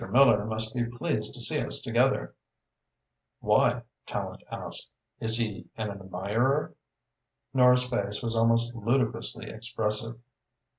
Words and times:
Miller 0.11 0.45
must 0.45 0.73
be 0.73 0.83
pleased 0.83 1.31
to 1.35 1.39
see 1.41 1.61
us 1.63 1.79
together." 1.79 2.33
"Why?" 3.39 3.83
Tallente 4.07 4.41
asked. 4.51 4.89
"Is 5.19 5.37
he 5.37 5.69
an 5.77 5.91
admirer?" 5.91 6.73
Nora's 7.53 7.85
face 7.85 8.23
was 8.23 8.35
almost 8.35 8.73
ludicrously 8.73 9.47
expressive. 9.51 10.19